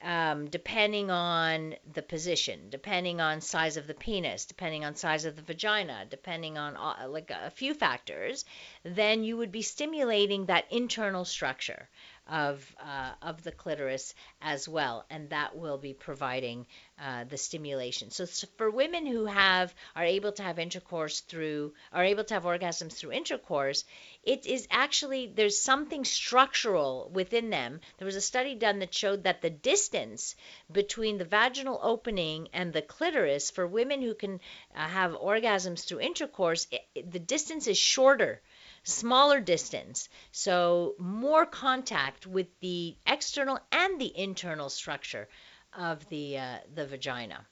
[0.00, 5.36] um, depending on the position, depending on size of the penis, depending on size of
[5.36, 8.46] the vagina, depending on uh, like a few factors,
[8.82, 11.86] then you would be stimulating that internal structure
[12.28, 16.66] of uh, of the clitoris as well, and that will be providing
[17.00, 18.10] uh, the stimulation.
[18.10, 22.34] So, so, for women who have are able to have intercourse through are able to
[22.34, 23.84] have orgasms through intercourse,
[24.22, 27.80] it is actually there's something structural within them.
[27.98, 30.36] There was a study done that showed that the distance
[30.70, 34.40] between the vaginal opening and the clitoris for women who can
[34.76, 38.40] uh, have orgasms through intercourse, it, it, the distance is shorter
[38.82, 45.28] smaller distance, so more contact with the external and the internal structure
[45.72, 47.46] of the uh, the vagina.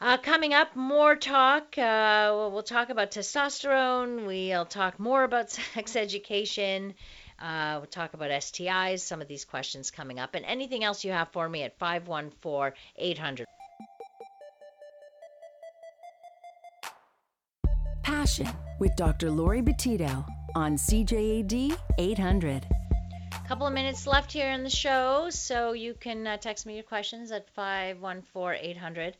[0.00, 1.78] Uh, coming up, more talk.
[1.78, 4.26] Uh, we'll talk about testosterone.
[4.26, 6.94] We'll talk more about sex education.
[7.38, 11.12] Uh, we'll talk about STIs, some of these questions coming up, and anything else you
[11.12, 13.46] have for me at 514 800.
[18.22, 18.46] Passion
[18.78, 19.32] with Dr.
[19.32, 22.64] Laurie Betito on CJAD 800.
[23.32, 26.74] A couple of minutes left here in the show, so you can uh, text me
[26.74, 29.16] your questions at 514 800.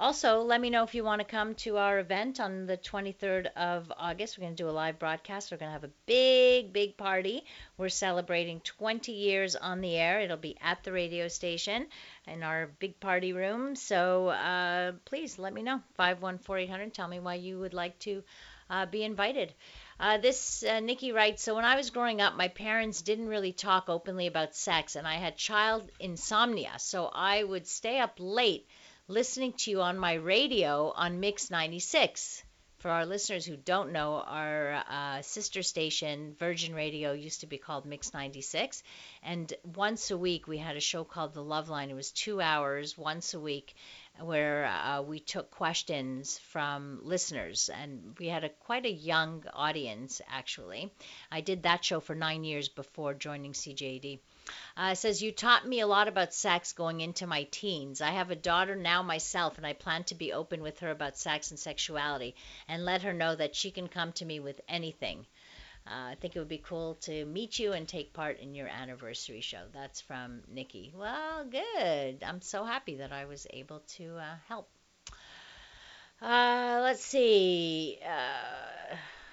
[0.00, 3.48] Also, let me know if you want to come to our event on the 23rd
[3.54, 4.38] of August.
[4.38, 5.52] We're going to do a live broadcast.
[5.52, 7.44] We're going to have a big, big party.
[7.76, 10.22] We're celebrating 20 years on the air.
[10.22, 11.86] It'll be at the radio station
[12.26, 13.76] in our big party room.
[13.76, 15.82] So uh, please let me know.
[15.98, 16.94] 514 800.
[16.94, 18.22] Tell me why you would like to
[18.70, 19.52] uh, be invited.
[19.98, 23.52] Uh, this uh, Nikki writes, so when I was growing up, my parents didn't really
[23.52, 28.66] talk openly about sex, and I had child insomnia, so I would stay up late
[29.10, 32.44] listening to you on my radio on Mix 96.
[32.78, 37.58] For our listeners who don't know, our uh, sister station, Virgin Radio, used to be
[37.58, 38.84] called Mix 96.
[39.24, 41.90] And once a week, we had a show called The Love Line.
[41.90, 43.74] It was two hours once a week
[44.20, 50.20] where uh, we took questions from listeners, and we had a quite a young audience
[50.28, 50.92] actually.
[51.32, 54.20] I did that show for nine years before joining CJAD.
[54.76, 58.00] Uh, says you taught me a lot about sex going into my teens.
[58.00, 61.18] I have a daughter now myself, and I plan to be open with her about
[61.18, 62.34] sex and sexuality,
[62.68, 65.26] and let her know that she can come to me with anything.
[65.86, 68.68] Uh, I think it would be cool to meet you and take part in your
[68.68, 69.64] anniversary show.
[69.72, 70.92] That's from Nikki.
[70.96, 72.22] Well, good.
[72.22, 74.68] I'm so happy that I was able to uh, help.
[76.22, 77.98] Uh, let's see.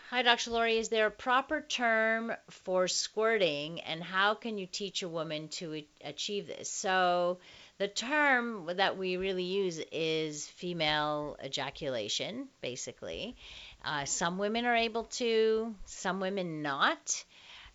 [0.10, 0.52] Hi, Dr.
[0.52, 0.78] Laurie.
[0.78, 5.84] Is there a proper term for squirting, and how can you teach a woman to
[6.02, 6.72] achieve this?
[6.72, 7.40] So,
[7.78, 13.36] the term that we really use is female ejaculation, basically.
[13.84, 17.26] Uh, some women are able to, some women not.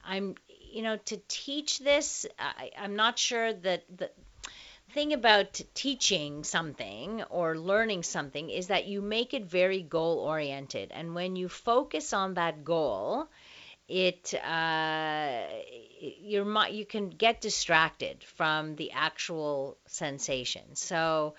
[0.03, 0.37] I'm,
[0.73, 4.11] you know, to teach this, I, I'm not sure that the
[4.93, 10.91] thing about teaching something or learning something is that you make it very goal oriented.
[10.93, 13.29] And when you focus on that goal,
[13.89, 15.43] it uh,
[16.01, 20.75] your you can get distracted from the actual sensation.
[20.75, 21.35] So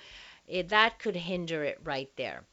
[0.48, 2.44] it, that could hinder it right there.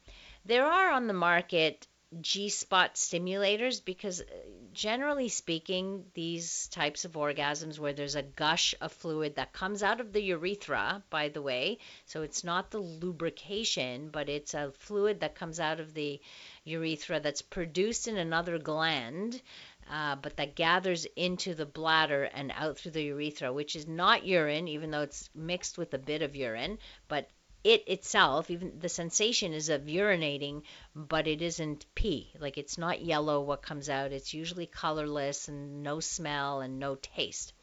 [0.45, 1.87] There are on the market
[2.19, 4.25] G spot stimulators because uh,
[4.73, 10.01] generally speaking, these types of orgasms where there's a gush of fluid that comes out
[10.01, 15.21] of the urethra, by the way, so it's not the lubrication, but it's a fluid
[15.21, 16.19] that comes out of the
[16.65, 19.41] urethra that's produced in another gland.
[19.89, 24.25] Uh, but that gathers into the bladder and out through the urethra, which is not
[24.25, 27.29] urine, even though it's mixed with a bit of urine, but
[27.63, 30.63] it itself, even the sensation is of urinating,
[30.95, 32.31] but it isn't pee.
[32.39, 34.11] Like it's not yellow what comes out.
[34.11, 37.53] It's usually colorless and no smell and no taste.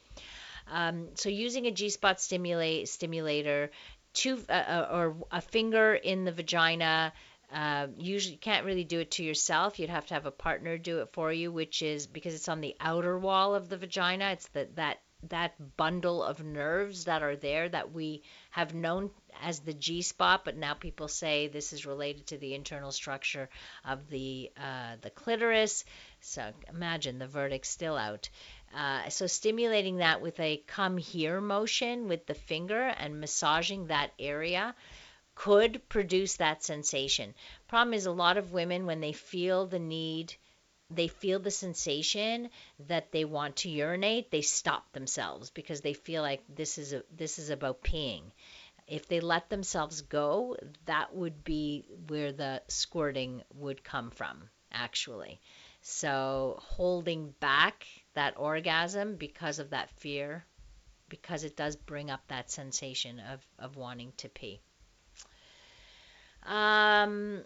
[0.70, 3.70] Um, so using a G-spot stimulate stimulator,
[4.12, 7.12] two uh, uh or a finger in the vagina.
[7.52, 9.78] Uh, usually you can't really do it to yourself.
[9.78, 12.60] You'd have to have a partner do it for you, which is because it's on
[12.60, 14.32] the outer wall of the vagina.
[14.32, 19.10] It's the, that that bundle of nerves that are there that we have known
[19.42, 23.48] as the G spot, but now people say this is related to the internal structure
[23.84, 25.84] of the uh, the clitoris.
[26.20, 28.28] So imagine the verdict still out.
[28.74, 34.12] Uh, so stimulating that with a come here motion with the finger and massaging that
[34.18, 34.74] area
[35.34, 37.34] could produce that sensation.
[37.68, 40.34] Problem is a lot of women when they feel the need
[40.90, 42.48] they feel the sensation
[42.86, 47.02] that they want to urinate, they stop themselves because they feel like this is a,
[47.14, 48.22] this is about peeing.
[48.88, 55.40] If they let themselves go, that would be where the squirting would come from, actually.
[55.82, 60.44] So holding back that orgasm because of that fear,
[61.08, 64.60] because it does bring up that sensation of, of wanting to pee.
[66.44, 67.44] Um,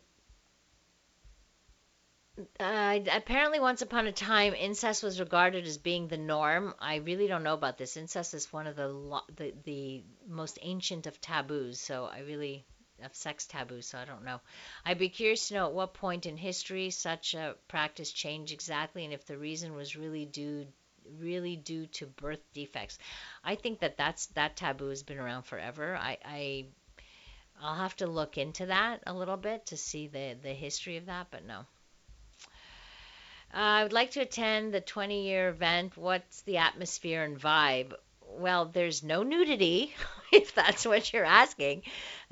[2.60, 6.74] uh, apparently, once upon a time, incest was regarded as being the norm.
[6.78, 7.96] I really don't know about this.
[7.96, 12.64] Incest is one of the lo- the, the most ancient of taboos, so I really
[13.02, 14.40] of sex taboos, so I don't know.
[14.84, 19.04] I'd be curious to know at what point in history such a practice changed exactly,
[19.04, 20.66] and if the reason was really due
[21.18, 22.98] really due to birth defects.
[23.42, 25.96] I think that that's that taboo has been around forever.
[25.96, 26.66] I, I
[27.60, 31.06] I'll have to look into that a little bit to see the the history of
[31.06, 31.66] that, but no.
[33.54, 35.96] Uh, I would like to attend the 20 year event.
[35.96, 37.92] What's the atmosphere and vibe?
[38.26, 39.94] Well, there's no nudity,
[40.40, 41.82] if that's what you're asking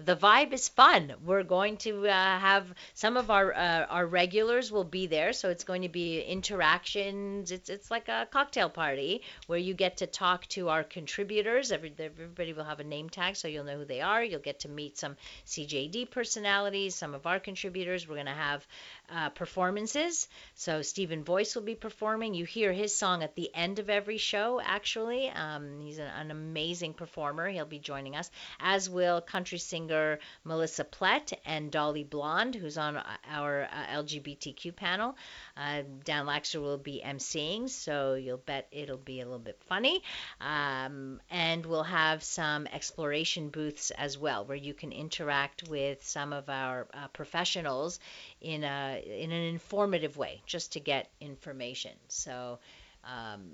[0.05, 1.15] the vibe is fun.
[1.25, 5.51] We're going to uh, have some of our uh, our regulars will be there, so
[5.51, 7.51] it's going to be interactions.
[7.51, 11.73] It's it's like a cocktail party where you get to talk to our contributors.
[11.73, 14.23] Every, everybody will have a name tag, so you'll know who they are.
[14.25, 18.09] You'll get to meet some CJD personalities, some of our contributors.
[18.09, 18.67] We're going to have
[19.11, 20.29] uh, performances.
[20.55, 22.35] So Stephen Voice will be performing.
[22.35, 24.61] You hear his song at the end of every show.
[24.63, 27.49] Actually, um, he's an, an amazing performer.
[27.49, 28.31] He'll be joining us,
[28.61, 35.17] as will country singer Melissa Plett and Dolly Blonde, who's on our uh, LGBTQ panel.
[35.57, 40.05] Uh, Dan Laxer will be emceeing, so you'll bet it'll be a little bit funny.
[40.41, 46.33] Um, and we'll have some exploration booths as well, where you can interact with some
[46.33, 47.99] of our uh, professionals
[48.41, 51.97] in a in an informative way, just to get information.
[52.07, 52.61] So.
[53.03, 53.53] Um,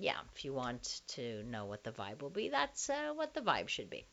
[0.00, 3.40] yeah, if you want to know what the vibe will be, that's uh, what the
[3.40, 4.04] vibe should be.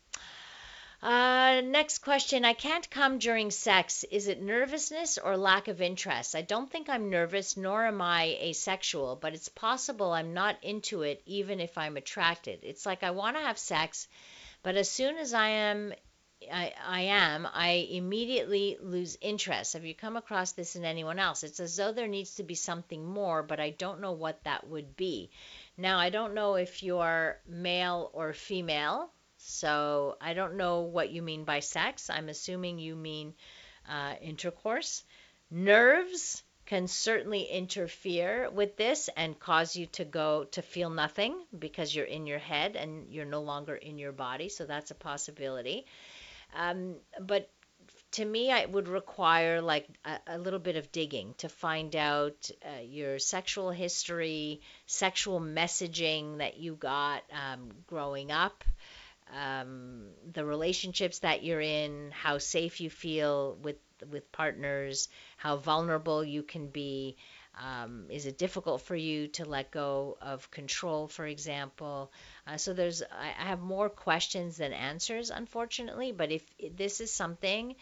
[1.01, 2.43] Uh, next question.
[2.43, 4.03] I can't come during sex.
[4.11, 6.35] Is it nervousness or lack of interest?
[6.35, 11.03] I don't think I'm nervous, nor am I asexual, but it's possible I'm not into
[11.03, 12.59] it even if I'm attracted.
[12.63, 14.09] It's like I want to have sex,
[14.61, 15.93] but as soon as I am
[16.51, 19.73] I, I am, I immediately lose interest.
[19.73, 21.43] Have you come across this in anyone else?
[21.43, 24.65] It's as though there needs to be something more, but I don't know what that
[24.67, 25.31] would be.
[25.79, 29.11] Now, I don't know if you're male or female.
[29.41, 32.09] So I don't know what you mean by sex.
[32.09, 33.33] I'm assuming you mean
[33.89, 35.03] uh, intercourse.
[35.49, 41.95] Nerves can certainly interfere with this and cause you to go to feel nothing because
[41.95, 44.49] you're in your head and you're no longer in your body.
[44.49, 45.85] So that's a possibility.
[46.53, 47.49] Um, but
[48.11, 52.49] to me, it would require like a, a, little bit of digging to find out
[52.65, 58.63] uh, your sexual history, sexual messaging that you got um, growing up
[59.33, 63.77] um, the relationships that you're in, how safe you feel with
[64.09, 67.17] with partners, how vulnerable you can be,
[67.55, 72.11] Um, is it difficult for you to let go of control, for example?
[72.47, 76.13] Uh, so there's, I, I have more questions than answers, unfortunately.
[76.13, 76.43] But if
[76.77, 77.75] this is something,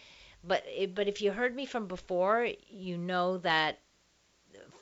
[0.44, 0.64] but
[0.94, 3.80] but if you heard me from before, you know that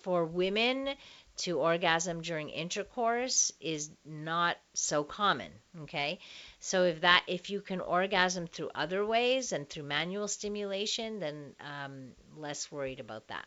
[0.00, 0.90] for women
[1.36, 5.50] to orgasm during intercourse is not so common
[5.82, 6.18] okay?
[6.60, 11.54] So if that if you can orgasm through other ways and through manual stimulation then
[11.60, 13.46] um, less worried about that.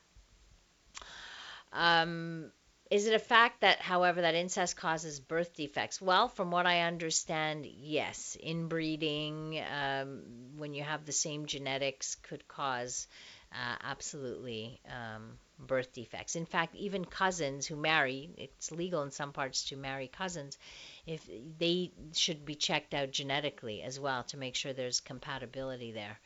[1.72, 2.52] Um,
[2.90, 6.02] is it a fact that, however, that incest causes birth defects?
[6.02, 8.36] Well, from what I understand, yes.
[8.44, 10.24] Inbreeding, um,
[10.58, 13.08] when you have the same genetics, could cause
[13.52, 16.36] uh, absolutely um, birth defects.
[16.36, 20.58] In fact, even cousins who marry, it's legal in some parts to marry cousins,
[21.06, 21.28] if
[21.60, 26.20] they should be checked out genetically as well to make sure there's compatibility there.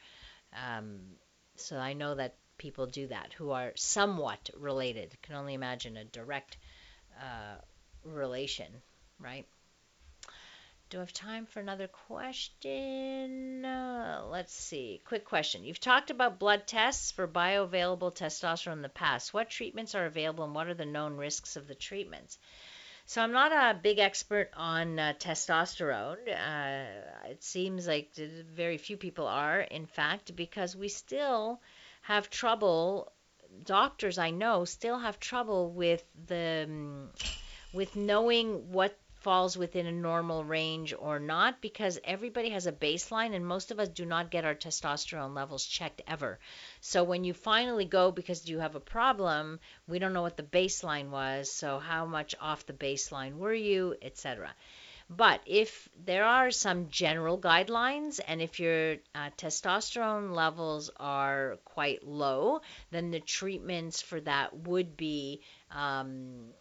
[0.53, 0.99] Um,
[1.55, 5.13] so I know that people do that who are somewhat related.
[5.21, 6.55] Can only imagine a direct
[7.19, 7.57] uh,
[8.05, 8.71] relation,
[9.19, 9.45] right?
[10.89, 13.65] Do I have time for another question?
[13.65, 15.01] Uh, let's see.
[15.05, 15.65] Quick question.
[15.65, 19.33] You've talked about blood tests for bioavailable testosterone in the past.
[19.33, 22.39] What treatments are available and what are the known risks of the treatments?
[23.05, 26.29] So I'm not a big expert on uh, testosterone.
[26.29, 31.59] Uh, it seems like very few people are, in fact, because we still
[32.03, 33.11] have trouble.
[33.63, 37.09] Doctors I know still have trouble with the um,
[37.71, 43.33] with knowing what falls within a normal range or not because everybody has a baseline
[43.33, 46.39] and most of us do not get our testosterone levels checked ever.
[46.81, 50.43] So when you finally go because you have a problem, we don't know what the
[50.43, 54.53] baseline was, so how much off the baseline were you, etc.
[55.09, 62.07] But if there are some general guidelines, and if your uh, testosterone levels are quite
[62.07, 65.41] low, then the treatments for that would be
[65.71, 66.53] um,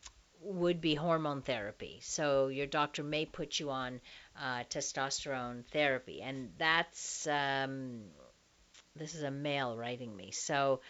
[0.42, 2.00] would be hormone therapy.
[2.02, 4.00] So your doctor may put you on
[4.40, 8.02] uh, testosterone therapy, and that's um,
[8.96, 10.32] this is a male writing me.
[10.32, 10.80] So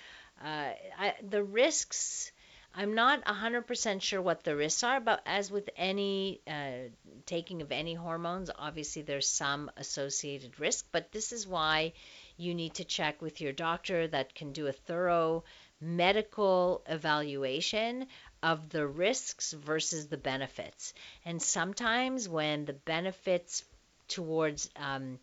[0.42, 2.32] uh, I, the risks.
[2.75, 6.89] I'm not 100% sure what the risks are, but as with any uh,
[7.27, 10.87] taking of any hormones, obviously there's some associated risk.
[10.91, 11.93] But this is why
[12.37, 15.45] you need to check with your doctor that can do a thorough
[15.81, 18.07] medical evaluation
[18.43, 20.95] of the risks versus the benefits.
[21.25, 23.64] And sometimes when the benefits
[24.09, 25.18] towards um,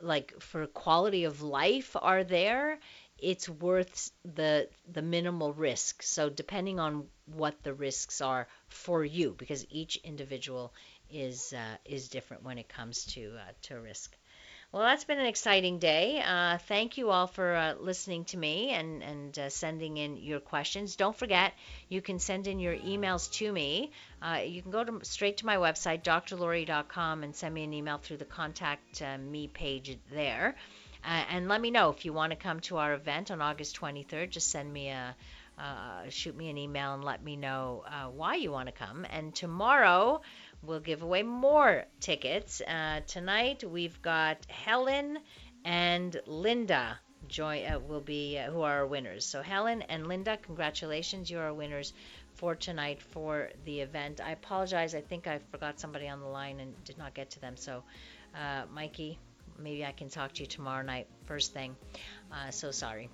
[0.00, 2.78] like for quality of life are there,
[3.18, 6.02] it's worth the the minimal risk.
[6.02, 10.72] So depending on what the risks are for you, because each individual
[11.10, 14.16] is uh, is different when it comes to uh, to risk.
[14.70, 16.22] Well, that's been an exciting day.
[16.22, 20.40] Uh, thank you all for uh, listening to me and, and uh, sending in your
[20.40, 20.94] questions.
[20.96, 21.54] Don't forget,
[21.88, 23.92] you can send in your emails to me.
[24.20, 27.96] Uh, you can go to, straight to my website, drlaurie.com, and send me an email
[27.96, 30.54] through the contact me page there.
[31.04, 33.80] Uh, and let me know if you want to come to our event on August
[33.80, 34.30] 23rd.
[34.30, 35.14] Just send me a
[36.08, 37.82] shoot me an email and let me know
[38.14, 39.04] why you want to come.
[39.10, 40.22] And tomorrow,
[40.62, 42.60] we'll give away more tickets.
[42.60, 45.18] Uh, tonight we've got Helen
[45.64, 49.24] and Linda join uh, will be uh, who are our winners.
[49.24, 51.92] So Helen and Linda, congratulations, you are winners
[52.34, 54.20] for tonight for the event.
[54.24, 54.94] I apologize.
[54.94, 57.56] I think I forgot somebody on the line and did not get to them.
[57.56, 57.82] So,
[58.34, 59.18] uh, Mikey,
[59.58, 61.76] maybe I can talk to you tomorrow night first thing.
[62.32, 63.08] Uh, so sorry.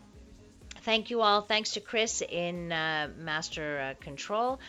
[0.83, 1.41] Thank you all.
[1.41, 4.61] Thanks to Chris in uh, Master uh, Control.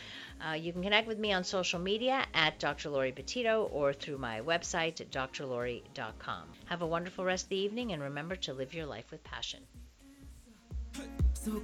[0.46, 2.90] Uh, you can connect with me on social media at Dr.
[2.90, 6.44] Laurie Betito or through my website drlaurie.com.
[6.66, 9.62] Have a wonderful rest of the evening and remember to live your life with passion.
[11.34, 11.62] So